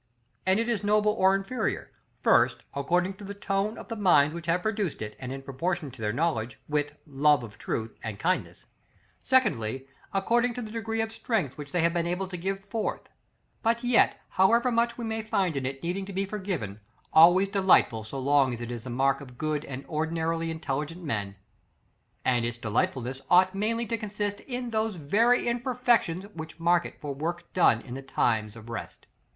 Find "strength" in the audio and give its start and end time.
11.11-11.55